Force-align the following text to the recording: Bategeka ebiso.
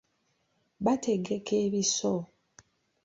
Bategeka 0.85 1.51
ebiso. 1.65 2.13